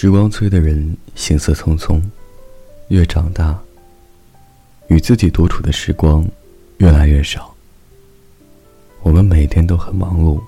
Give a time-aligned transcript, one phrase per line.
[0.00, 2.00] 时光催的人行色匆匆，
[2.86, 3.58] 越长大，
[4.86, 6.24] 与自己独处的时光
[6.76, 7.52] 越来越少。
[9.02, 10.40] 我们每天都很忙碌，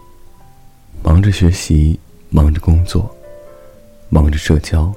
[1.03, 1.99] 忙着学习，
[2.29, 3.13] 忙着工作，
[4.09, 4.95] 忙着社交。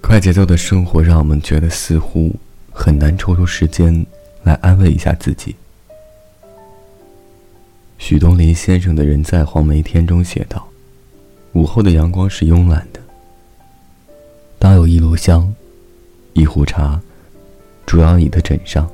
[0.00, 2.34] 快节奏的生活让我们觉得似乎
[2.72, 4.04] 很难抽出时间
[4.42, 5.54] 来安慰一下自己。
[7.98, 10.68] 许东林先生的人在黄梅天中写道
[11.52, 13.00] ：“午后的阳光是慵懒的，
[14.58, 15.54] 当有一炉香，
[16.34, 17.00] 一壶茶，
[17.86, 18.88] 主要你的枕上，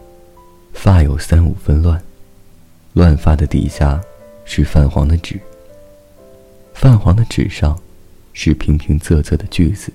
[0.72, 2.02] 发有三五分乱。”
[2.94, 4.00] 乱发的底下
[4.44, 5.40] 是泛黄的纸，
[6.74, 7.76] 泛黄的纸上
[8.32, 9.92] 是平平仄仄的句子。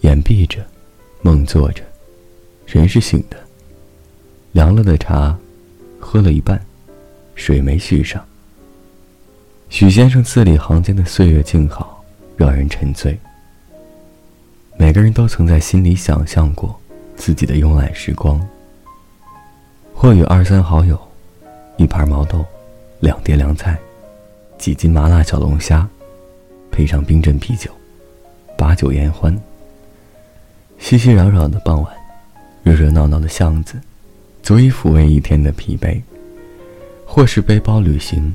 [0.00, 0.66] 眼闭着，
[1.22, 1.84] 梦做着，
[2.66, 3.36] 人是醒的。
[4.50, 5.38] 凉了的茶，
[6.00, 6.60] 喝了一半，
[7.36, 8.26] 水没续上。
[9.74, 12.00] 许先生字里行间的岁月静好，
[12.36, 13.18] 让人沉醉。
[14.76, 16.80] 每个人都曾在心里想象过
[17.16, 18.40] 自己的慵懒时光，
[19.92, 20.96] 或与二三好友。
[21.76, 22.44] 一盘毛豆，
[23.00, 23.76] 两碟凉菜，
[24.58, 25.84] 几斤麻辣小龙虾，
[26.70, 27.68] 配上冰镇啤酒，
[28.56, 29.36] 把酒言欢。
[30.78, 31.92] 熙熙攘攘的傍晚，
[32.62, 33.74] 热热闹闹的巷子，
[34.40, 36.00] 足以抚慰一天的疲惫。
[37.04, 38.32] 或是背包旅行，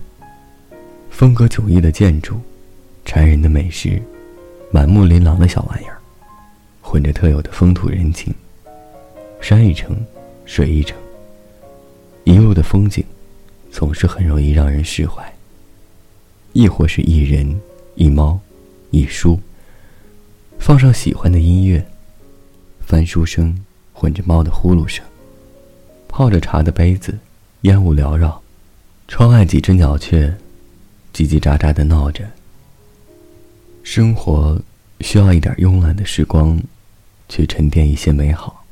[1.10, 2.40] 风格迥异的建筑，
[3.06, 4.02] 馋人的美食，
[4.72, 5.98] 满目琳琅的小玩意儿，
[6.82, 8.34] 混着特有的风土人情。
[9.42, 9.96] 山一程，
[10.46, 10.98] 水一程，
[12.24, 13.04] 一路的风景。
[13.72, 15.24] 总是很容易让人释怀。
[16.54, 17.62] 亦或是一人
[17.94, 18.40] 一猫
[18.90, 19.40] 一书，
[20.58, 21.86] 放上喜欢的音乐，
[22.80, 23.56] 翻书声
[23.94, 25.06] 混着猫的呼噜声，
[26.08, 27.16] 泡着茶的杯子，
[27.62, 28.42] 烟雾缭绕，
[29.08, 30.36] 窗外几只鸟雀，
[31.20, 32.24] 叽叽喳喳的闹着。
[33.84, 34.58] 生活
[35.02, 36.58] 需要一点慵懒的时光，
[37.28, 38.64] 去沉淀一些美好。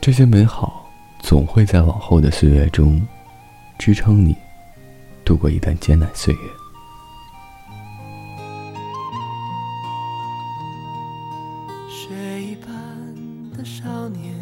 [0.00, 0.88] 这些美好
[1.20, 3.04] 总会在往后的岁月中。
[3.78, 4.34] 支撑你
[5.22, 6.40] 度过一段艰难岁月。
[11.90, 12.72] 雪一般
[13.54, 14.34] 的少年，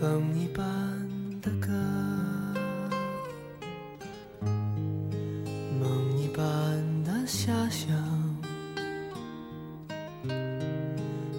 [0.00, 0.35] 风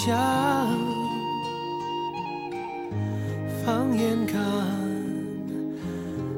[0.00, 0.16] 回响，
[3.64, 4.40] 放眼看。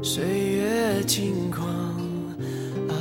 [0.02, 1.64] 岁月轻狂
[2.88, 2.92] 啊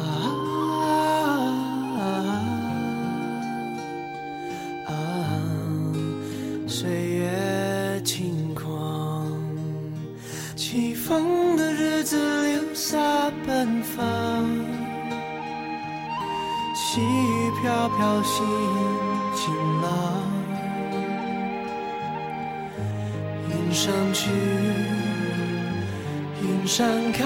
[4.88, 4.94] 啊！
[6.68, 9.28] 岁月轻狂，
[10.56, 13.00] 起风的日子留下
[13.48, 14.46] 奔放，
[16.76, 18.46] 细雨飘飘心
[19.36, 19.52] 晴
[19.82, 19.92] 朗，
[23.72, 24.30] 云上去。
[26.44, 27.26] 云上看，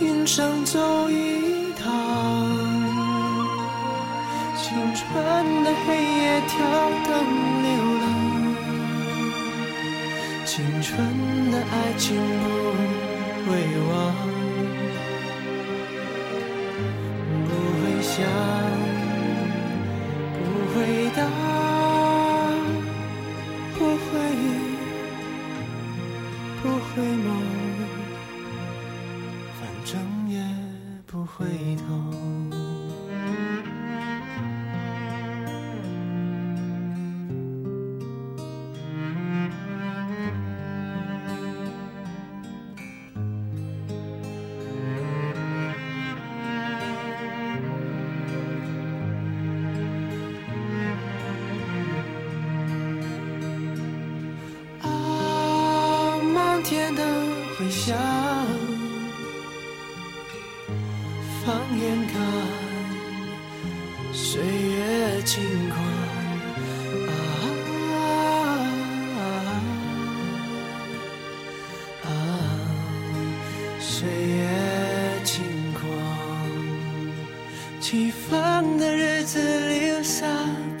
[0.00, 1.84] 云上走一趟，
[4.56, 5.04] 青春
[5.64, 6.56] 的黑夜跳
[7.04, 7.12] 灯
[7.62, 7.68] 流
[8.00, 8.04] 浪，
[10.46, 10.96] 青春
[11.50, 12.46] 的爱情不
[26.62, 27.28] 不回眸，
[29.58, 30.00] 反正
[30.30, 30.40] 也
[31.06, 31.44] 不回
[31.76, 32.61] 头。
[57.62, 57.96] 回想，
[61.44, 62.20] 放眼看，
[64.12, 65.78] 岁月轻狂。
[67.06, 67.10] 啊
[67.94, 67.96] 啊
[72.02, 72.10] 啊,啊！
[73.78, 75.44] 岁月轻
[75.74, 75.86] 狂，
[77.80, 79.38] 起风的日子
[79.68, 80.26] 里留下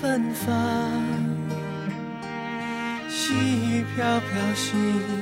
[0.00, 0.50] 奔放，
[3.08, 5.21] 细雨飘飘心。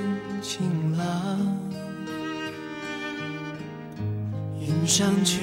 [4.91, 5.39] 上去，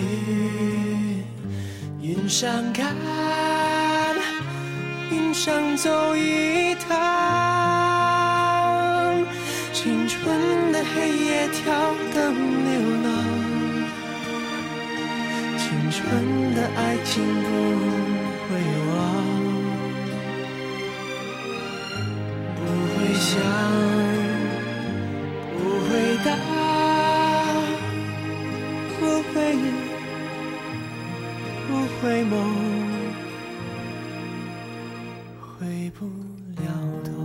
[2.01, 2.93] 云上看，
[5.09, 6.89] 云上走一趟。
[9.71, 12.35] 青春的黑夜，跳灯
[12.65, 12.73] 流
[13.05, 13.09] 浪。
[15.57, 17.47] 青春的爱情不
[18.43, 18.59] 会
[18.91, 19.16] 忘，
[32.37, 32.43] 都
[35.41, 36.05] 回不
[36.61, 36.67] 了
[37.03, 37.16] 头。